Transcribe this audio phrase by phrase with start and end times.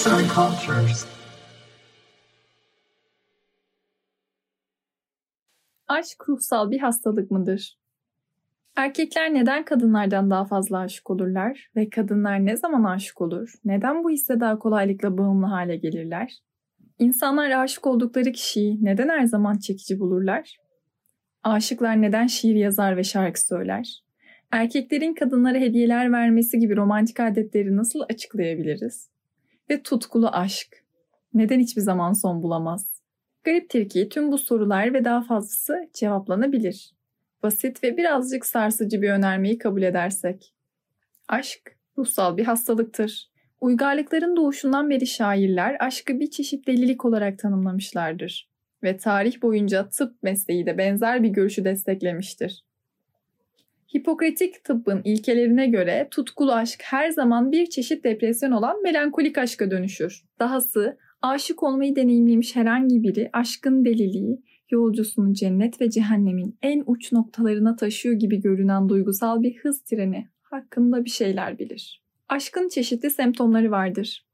[0.00, 1.06] Arts and Cultures.
[5.88, 7.78] Aşk ruhsal bir hastalık mıdır?
[8.76, 13.52] Erkekler neden kadınlardan daha fazla aşık olurlar ve kadınlar ne zaman aşık olur?
[13.64, 16.32] Neden bu hisse daha kolaylıkla bağımlı hale gelirler?
[16.98, 20.56] İnsanlar aşık oldukları kişiyi neden her zaman çekici bulurlar?
[21.42, 24.02] Aşıklar neden şiir yazar ve şarkı söyler?
[24.50, 29.09] Erkeklerin kadınlara hediyeler vermesi gibi romantik adetleri nasıl açıklayabiliriz?
[29.70, 30.84] Ve tutkulu aşk
[31.34, 33.02] neden hiçbir zaman son bulamaz?
[33.44, 36.94] Gariptir ki tüm bu sorular ve daha fazlası cevaplanabilir.
[37.42, 40.54] Basit ve birazcık sarsıcı bir önermeyi kabul edersek.
[41.28, 43.30] Aşk ruhsal bir hastalıktır.
[43.60, 48.50] Uygarlıkların doğuşundan beri şairler aşkı bir çeşit delilik olarak tanımlamışlardır
[48.82, 52.64] ve tarih boyunca tıp mesleği de benzer bir görüşü desteklemiştir.
[53.94, 60.24] Hipokratik tıbbın ilkelerine göre tutkulu aşk her zaman bir çeşit depresyon olan melankolik aşka dönüşür.
[60.38, 67.76] Dahası aşık olmayı deneyimlemiş herhangi biri aşkın deliliği, yolcusunu cennet ve cehennemin en uç noktalarına
[67.76, 72.02] taşıyor gibi görünen duygusal bir hız treni hakkında bir şeyler bilir.
[72.28, 74.26] Aşkın çeşitli semptomları vardır.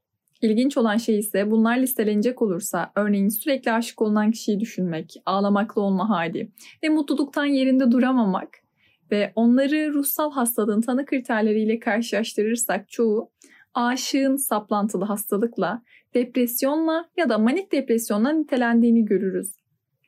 [0.42, 6.08] İlginç olan şey ise bunlar listelenecek olursa örneğin sürekli aşık olunan kişiyi düşünmek, ağlamaklı olma
[6.08, 6.50] hali
[6.82, 8.65] ve mutluluktan yerinde duramamak
[9.10, 13.30] ve onları ruhsal hastalığın tanı kriterleriyle karşılaştırırsak çoğu
[13.74, 15.82] aşığın saplantılı hastalıkla,
[16.14, 19.56] depresyonla ya da manik depresyonla nitelendiğini görürüz.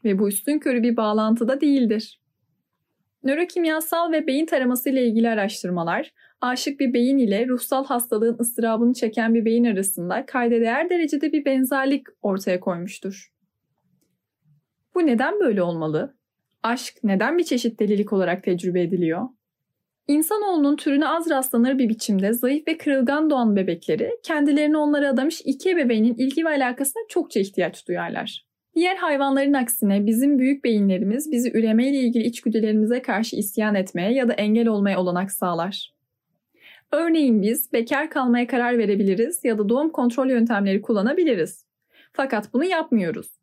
[0.04, 2.20] Ve bu üstün körü bir bağlantıda değildir.
[3.24, 9.34] Nörokimyasal ve beyin taraması ile ilgili araştırmalar, aşık bir beyin ile ruhsal hastalığın ıstırabını çeken
[9.34, 13.32] bir beyin arasında kayda değer derecede bir benzerlik ortaya koymuştur.
[14.94, 16.17] Bu neden böyle olmalı?
[16.62, 19.28] Aşk neden bir çeşit delilik olarak tecrübe ediliyor?
[20.08, 25.70] İnsanoğlunun türüne az rastlanır bir biçimde zayıf ve kırılgan doğan bebekleri kendilerini onlara adamış iki
[25.70, 28.46] ebeveynin ilgi ve alakasına çokça ihtiyaç duyarlar.
[28.74, 34.28] Diğer hayvanların aksine bizim büyük beyinlerimiz bizi üreme ile ilgili içgüdülerimize karşı isyan etmeye ya
[34.28, 35.94] da engel olmaya olanak sağlar.
[36.92, 41.66] Örneğin biz bekar kalmaya karar verebiliriz ya da doğum kontrol yöntemleri kullanabiliriz.
[42.12, 43.38] Fakat bunu yapmıyoruz.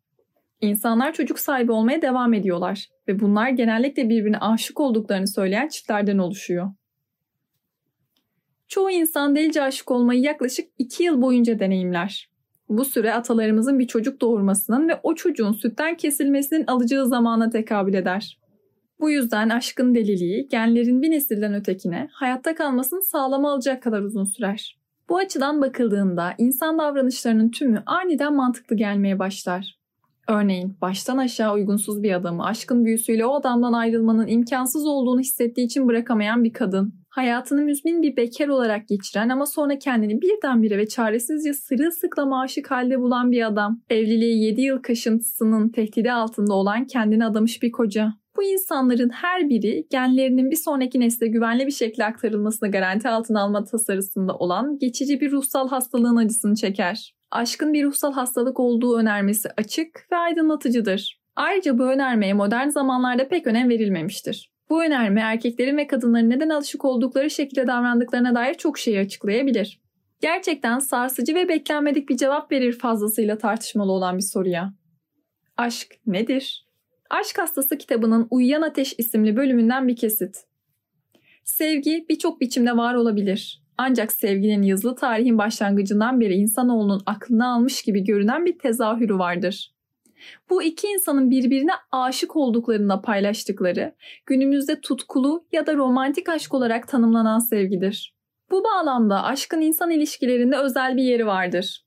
[0.61, 6.71] İnsanlar çocuk sahibi olmaya devam ediyorlar ve bunlar genellikle birbirine aşık olduklarını söyleyen çiftlerden oluşuyor.
[8.67, 12.29] Çoğu insan delice aşık olmayı yaklaşık 2 yıl boyunca deneyimler.
[12.69, 18.39] Bu süre atalarımızın bir çocuk doğurmasının ve o çocuğun sütten kesilmesinin alacağı zamana tekabül eder.
[18.99, 24.77] Bu yüzden aşkın deliliği genlerin bir nesilden ötekine hayatta kalmasını sağlama alacak kadar uzun sürer.
[25.09, 29.84] Bu açıdan bakıldığında insan davranışlarının tümü aniden mantıklı gelmeye başlar.
[30.27, 35.87] Örneğin baştan aşağı uygunsuz bir adamı aşkın büyüsüyle o adamdan ayrılmanın imkansız olduğunu hissettiği için
[35.87, 36.93] bırakamayan bir kadın.
[37.09, 42.99] Hayatını müzmin bir bekar olarak geçiren ama sonra kendini birdenbire ve çaresizce sırılsıklam aşık halde
[42.99, 43.81] bulan bir adam.
[43.89, 48.13] Evliliği 7 yıl kaşıntısının tehdidi altında olan kendini adamış bir koca.
[48.37, 53.63] Bu insanların her biri genlerinin bir sonraki nesle güvenli bir şekilde aktarılmasını garanti altına alma
[53.63, 57.14] tasarısında olan geçici bir ruhsal hastalığın acısını çeker.
[57.35, 61.21] Aşkın bir ruhsal hastalık olduğu önermesi açık ve aydınlatıcıdır.
[61.35, 64.51] Ayrıca bu önermeye modern zamanlarda pek önem verilmemiştir.
[64.69, 69.81] Bu önerme erkeklerin ve kadınların neden alışık oldukları şekilde davrandıklarına dair çok şeyi açıklayabilir.
[70.21, 74.73] Gerçekten sarsıcı ve beklenmedik bir cevap verir fazlasıyla tartışmalı olan bir soruya.
[75.57, 76.67] Aşk nedir?
[77.09, 80.37] Aşk Hastası kitabının Uyuyan Ateş isimli bölümünden bir kesit.
[81.43, 83.64] Sevgi birçok biçimde var olabilir.
[83.77, 89.75] Ancak sevginin yazılı tarihin başlangıcından beri insanoğlunun aklını almış gibi görünen bir tezahürü vardır.
[90.49, 97.39] Bu iki insanın birbirine aşık olduklarında paylaştıkları, günümüzde tutkulu ya da romantik aşk olarak tanımlanan
[97.39, 98.15] sevgidir.
[98.51, 101.85] Bu bağlamda aşkın insan ilişkilerinde özel bir yeri vardır.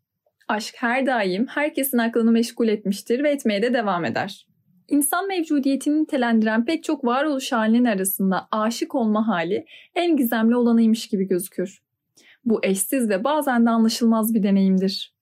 [0.49, 4.47] Aşk her daim herkesin aklını meşgul etmiştir ve etmeye de devam eder.
[4.89, 11.25] İnsan mevcudiyetini nitelendiren pek çok varoluş halinin arasında aşık olma hali en gizemli olanıymış gibi
[11.25, 11.83] gözükür.
[12.45, 15.15] Bu eşsiz ve bazen de anlaşılmaz bir deneyimdir.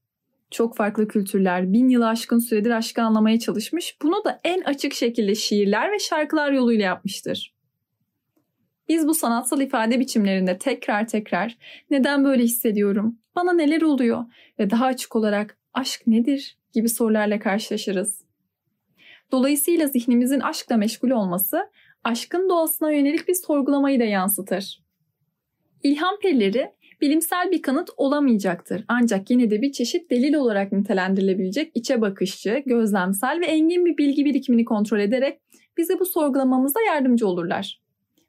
[0.51, 5.35] Çok farklı kültürler bin yılı aşkın süredir aşkı anlamaya çalışmış, bunu da en açık şekilde
[5.35, 7.55] şiirler ve şarkılar yoluyla yapmıştır.
[8.89, 11.57] Biz bu sanatsal ifade biçimlerinde tekrar tekrar
[11.91, 14.25] neden böyle hissediyorum, bana neler oluyor
[14.59, 18.26] ve daha açık olarak aşk nedir gibi sorularla karşılaşırız.
[19.33, 21.71] Dolayısıyla zihnimizin aşkla meşgul olması
[22.05, 24.83] aşkın doğasına yönelik bir sorgulamayı da yansıtır.
[25.83, 26.71] İlham perileri
[27.01, 28.85] bilimsel bir kanıt olamayacaktır.
[28.89, 34.25] Ancak yine de bir çeşit delil olarak nitelendirilebilecek içe bakışçı, gözlemsel ve engin bir bilgi
[34.25, 35.41] birikimini kontrol ederek
[35.77, 37.81] bize bu sorgulamamızda yardımcı olurlar.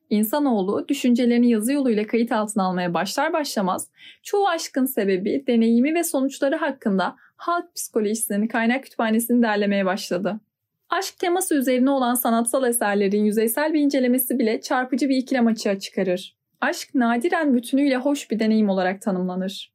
[0.09, 3.91] İnsanoğlu düşüncelerini yazı yoluyla kayıt altına almaya başlar başlamaz
[4.23, 10.39] çoğu aşkın sebebi, deneyimi ve sonuçları hakkında halk psikolojisinin kaynak kütüphanesini derlemeye başladı.
[10.89, 16.37] Aşk teması üzerine olan sanatsal eserlerin yüzeysel bir incelemesi bile çarpıcı bir ikilem açığa çıkarır.
[16.61, 19.73] Aşk nadiren bütünüyle hoş bir deneyim olarak tanımlanır.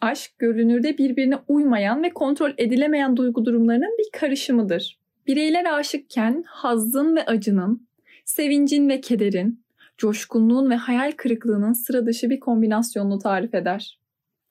[0.00, 4.98] Aşk görünürde birbirine uymayan ve kontrol edilemeyen duygu durumlarının bir karışımıdır.
[5.26, 7.88] Bireyler aşıkken hazzın ve acının,
[8.24, 9.64] sevincin ve kederin,
[9.98, 13.98] coşkunluğun ve hayal kırıklığının sıra dışı bir kombinasyonunu tarif eder.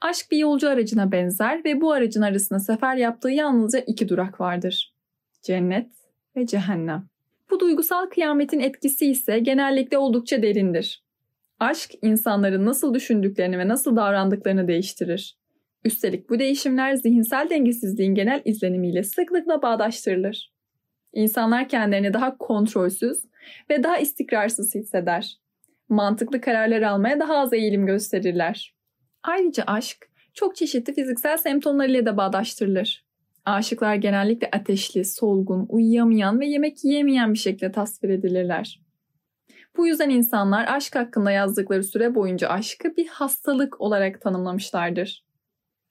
[0.01, 4.92] Aşk bir yolcu aracına benzer ve bu aracın arasında sefer yaptığı yalnızca iki durak vardır.
[5.43, 5.91] Cennet
[6.35, 7.09] ve cehennem.
[7.49, 11.03] Bu duygusal kıyametin etkisi ise genellikle oldukça derindir.
[11.59, 15.37] Aşk insanların nasıl düşündüklerini ve nasıl davrandıklarını değiştirir.
[15.85, 20.53] Üstelik bu değişimler zihinsel dengesizliğin genel izlenimiyle sıklıkla bağdaştırılır.
[21.13, 23.25] İnsanlar kendilerini daha kontrolsüz
[23.69, 25.37] ve daha istikrarsız hisseder.
[25.89, 28.75] Mantıklı kararlar almaya daha az eğilim gösterirler.
[29.23, 33.05] Ayrıca aşk çok çeşitli fiziksel semptomlarıyla da bağdaştırılır.
[33.45, 38.83] Aşıklar genellikle ateşli, solgun, uyuyamayan ve yemek yiyemeyen bir şekilde tasvir edilirler.
[39.77, 45.23] Bu yüzden insanlar aşk hakkında yazdıkları süre boyunca aşkı bir hastalık olarak tanımlamışlardır.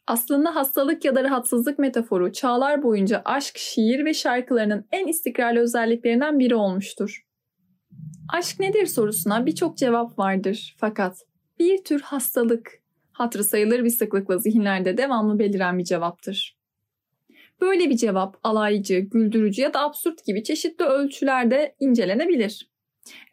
[0.07, 6.39] Aslında hastalık ya da rahatsızlık metaforu çağlar boyunca aşk, şiir ve şarkılarının en istikrarlı özelliklerinden
[6.39, 7.27] biri olmuştur.
[8.33, 11.17] Aşk nedir sorusuna birçok cevap vardır fakat
[11.59, 12.83] bir tür hastalık,
[13.13, 16.62] hatırı sayılır bir sıklıkla zihinlerde devamlı beliren bir cevaptır.
[17.63, 22.71] Böyle bir cevap alaycı, güldürücü ya da absürt gibi çeşitli ölçülerde incelenebilir.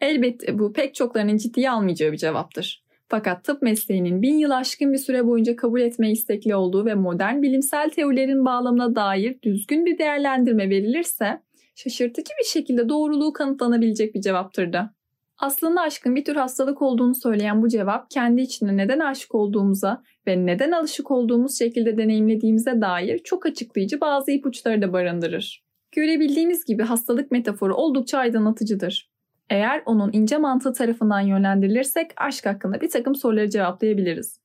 [0.02, 2.84] Elbette bu pek çoklarının ciddiye almayacağı bir cevaptır.
[3.08, 7.42] Fakat tıp mesleğinin bin yıl aşkın bir süre boyunca kabul etmeye istekli olduğu ve modern
[7.42, 11.42] bilimsel teorilerin bağlamına dair düzgün bir değerlendirme verilirse
[11.76, 14.94] şaşırtıcı bir şekilde doğruluğu kanıtlanabilecek bir cevaptır da.
[15.40, 20.46] Aslında aşkın bir tür hastalık olduğunu söyleyen bu cevap kendi içinde neden aşık olduğumuza ve
[20.46, 25.64] neden alışık olduğumuz şekilde deneyimlediğimize dair çok açıklayıcı bazı ipuçları da barındırır.
[25.92, 29.10] Görebildiğimiz gibi hastalık metaforu oldukça aydınlatıcıdır.
[29.50, 34.40] Eğer onun ince mantığı tarafından yönlendirilirsek aşk hakkında bir takım soruları cevaplayabiliriz.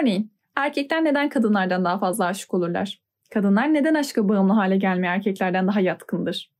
[0.00, 3.02] Örneğin erkekler neden kadınlardan daha fazla aşık olurlar?
[3.30, 6.57] Kadınlar neden aşka bağımlı hale gelmeye erkeklerden daha yatkındır?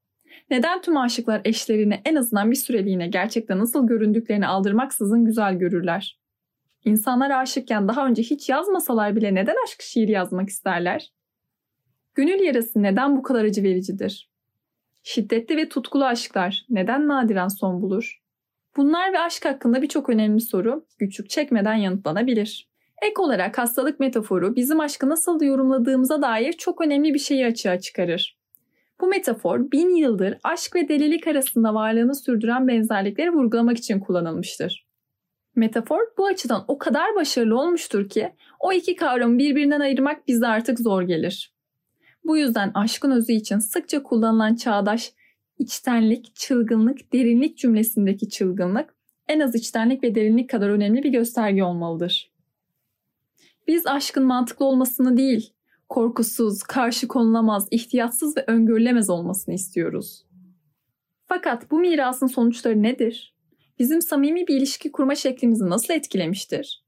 [0.50, 6.18] Neden tüm aşıklar eşlerini en azından bir süreliğine gerçekten nasıl göründüklerini aldırmaksızın güzel görürler?
[6.84, 11.12] İnsanlar aşıkken daha önce hiç yazmasalar bile neden aşk şiiri yazmak isterler?
[12.14, 14.30] Gönül yarası neden bu kadar acı vericidir?
[15.02, 18.22] Şiddetli ve tutkulu aşklar neden nadiren son bulur?
[18.76, 22.68] Bunlar ve aşk hakkında birçok önemli soru güçlük çekmeden yanıtlanabilir.
[23.02, 28.38] Ek olarak hastalık metaforu bizim aşkı nasıl yorumladığımıza dair çok önemli bir şeyi açığa çıkarır.
[29.00, 34.86] Bu metafor bin yıldır aşk ve delilik arasında varlığını sürdüren benzerlikleri vurgulamak için kullanılmıştır.
[35.56, 40.80] Metafor bu açıdan o kadar başarılı olmuştur ki o iki kavramı birbirinden ayırmak bize artık
[40.80, 41.52] zor gelir.
[42.24, 45.12] Bu yüzden aşkın özü için sıkça kullanılan çağdaş
[45.58, 48.94] içtenlik, çılgınlık, derinlik cümlesindeki çılgınlık
[49.28, 52.32] en az içtenlik ve derinlik kadar önemli bir gösterge olmalıdır.
[53.68, 55.52] Biz aşkın mantıklı olmasını değil,
[55.88, 60.25] korkusuz, karşı konulamaz, ihtiyatsız ve öngörülemez olmasını istiyoruz.
[61.26, 63.35] Fakat bu mirasın sonuçları nedir?
[63.79, 66.85] Bizim samimi bir ilişki kurma şeklimizi nasıl etkilemiştir?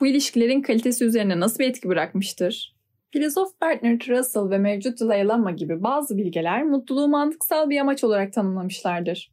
[0.00, 2.76] Bu ilişkilerin kalitesi üzerine nasıl bir etki bırakmıştır?
[3.10, 9.30] Filozof Bertrand Russell ve mevcut Dalai gibi bazı bilgeler mutluluğu mantıksal bir amaç olarak tanımlamışlardır.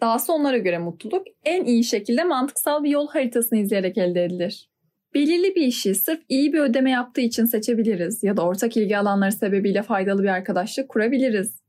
[0.00, 4.68] Dahası onlara göre mutluluk en iyi şekilde mantıksal bir yol haritasını izleyerek elde edilir.
[5.16, 9.32] Belirli bir işi sırf iyi bir ödeme yaptığı için seçebiliriz ya da ortak ilgi alanları
[9.32, 11.62] sebebiyle faydalı bir arkadaşlık kurabiliriz.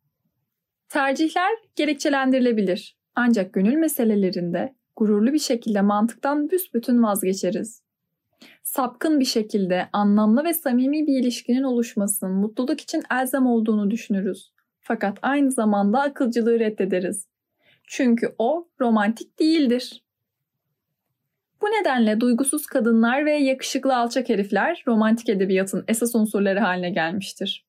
[0.89, 7.84] Tercihler gerekçelendirilebilir ancak gönül meselelerinde gururlu bir şekilde mantıktan büsbütün vazgeçeriz.
[8.63, 14.54] Sapkın bir şekilde anlamlı ve samimi bir ilişkinin oluşmasının mutluluk için elzem olduğunu düşünürüz.
[14.80, 17.27] Fakat aynı zamanda akılcılığı reddederiz.
[17.84, 20.07] Çünkü o romantik değildir.
[21.62, 27.68] Bu nedenle duygusuz kadınlar ve yakışıklı alçak herifler romantik edebiyatın esas unsurları haline gelmiştir.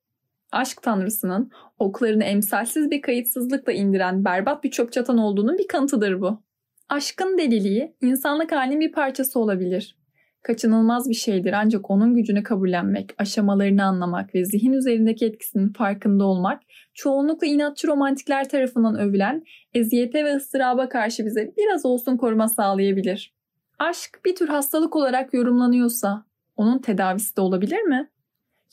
[0.52, 6.42] Aşk tanrısının oklarını emsalsiz bir kayıtsızlıkla indiren berbat bir çöp çatan olduğunun bir kanıtıdır bu.
[6.88, 9.98] Aşkın deliliği insanlık halinin bir parçası olabilir.
[10.42, 16.62] Kaçınılmaz bir şeydir ancak onun gücünü kabullenmek, aşamalarını anlamak ve zihin üzerindeki etkisinin farkında olmak
[16.94, 23.37] çoğunlukla inatçı romantikler tarafından övülen eziyete ve ıstıraba karşı bize biraz olsun koruma sağlayabilir.
[23.78, 26.24] Aşk bir tür hastalık olarak yorumlanıyorsa
[26.56, 28.10] onun tedavisi de olabilir mi?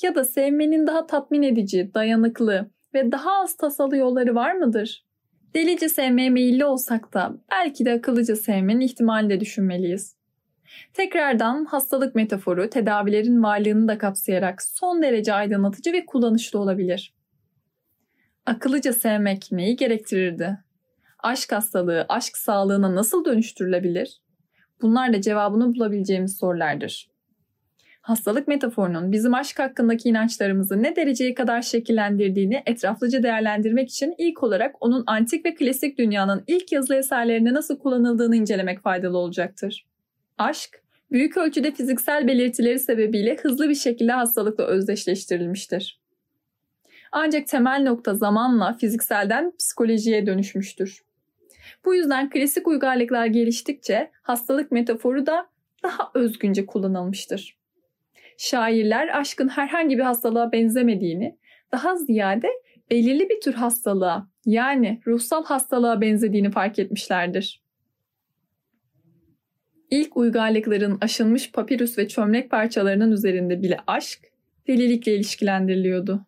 [0.02, 5.06] Ya da sevmenin daha tatmin edici, dayanıklı ve daha az tasalı yolları var mıdır?
[5.54, 10.16] Delice sevmeye meyilli olsak da belki de akıllıca sevmenin ihtimalini de düşünmeliyiz.
[10.94, 17.14] Tekrardan hastalık metaforu tedavilerin varlığını da kapsayarak son derece aydınlatıcı ve kullanışlı olabilir.
[18.46, 20.58] Akıllıca sevmek neyi gerektirirdi?
[21.20, 24.25] Aşk hastalığı aşk sağlığına nasıl dönüştürülebilir?
[24.82, 27.10] Bunlar da cevabını bulabileceğimiz sorulardır.
[28.06, 34.76] Hastalık metaforunun bizim aşk hakkındaki inançlarımızı ne dereceye kadar şekillendirdiğini etraflıca değerlendirmek için ilk olarak
[34.80, 39.86] onun antik ve klasik dünyanın ilk yazılı eserlerinde nasıl kullanıldığını incelemek faydalı olacaktır.
[40.38, 46.00] Aşk, büyük ölçüde fiziksel belirtileri sebebiyle hızlı bir şekilde hastalıkla özdeşleştirilmiştir.
[47.12, 51.02] Ancak temel nokta zamanla fizikselden psikolojiye dönüşmüştür.
[51.86, 55.48] Bu yüzden klasik uygarlıklar geliştikçe hastalık metaforu da
[55.84, 57.58] daha özgünce kullanılmıştır.
[58.38, 61.38] Şairler aşkın herhangi bir hastalığa benzemediğini,
[61.72, 62.50] daha ziyade
[62.92, 67.62] belirli bir tür hastalığa yani ruhsal hastalığa benzediğini fark etmişlerdir.
[69.92, 74.20] İlk uygarlıkların aşınmış papirüs ve çömlek parçalarının üzerinde bile aşk
[74.68, 76.26] delilikle ilişkilendiriliyordu.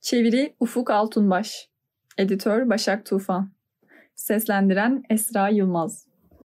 [0.00, 1.68] Çeviri Ufuk Altunbaş
[2.18, 3.50] Editör Başak Tufan
[4.18, 6.07] Seslendiren Esra Yılmaz